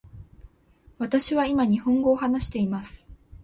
[0.97, 3.07] 私は今日本語を話しています。